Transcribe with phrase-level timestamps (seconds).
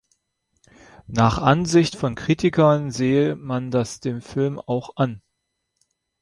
[1.05, 5.21] Nach Ansicht von Kritikern sehe man das dem Film auch an.